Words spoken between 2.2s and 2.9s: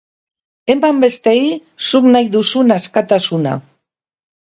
duzun